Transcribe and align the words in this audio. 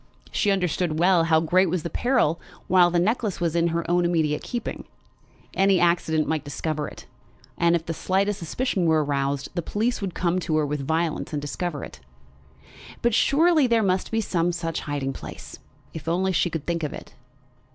She 0.31 0.49
understood 0.49 0.97
well 0.97 1.25
how 1.25 1.39
great 1.39 1.69
was 1.69 1.83
the 1.83 1.89
peril 1.91 2.41
while 2.65 2.89
the 2.89 2.97
necklace 2.97 3.39
was 3.39 3.55
in 3.55 3.67
her 3.67 3.85
own 3.87 4.03
immediate 4.03 4.41
keeping. 4.41 4.85
Any 5.53 5.79
accident 5.79 6.27
might 6.27 6.43
discover 6.43 6.87
it, 6.87 7.05
and 7.55 7.75
if 7.75 7.85
the 7.85 7.93
slightest 7.93 8.39
suspicion 8.39 8.87
were 8.87 9.03
aroused, 9.03 9.49
the 9.53 9.61
police 9.61 10.01
would 10.01 10.15
come 10.15 10.37
upon 10.39 10.55
her 10.55 10.65
with 10.65 10.87
violence 10.87 11.33
and 11.33 11.39
discover 11.39 11.83
it. 11.83 11.99
But 13.03 13.13
surely 13.13 13.67
there 13.67 13.83
must 13.83 14.09
be 14.09 14.21
some 14.21 14.51
such 14.51 14.79
hiding 14.79 15.13
place, 15.13 15.59
if 15.93 16.07
only 16.07 16.31
she 16.31 16.49
could 16.49 16.65
think 16.65 16.81
of 16.81 16.93
it! 16.93 17.13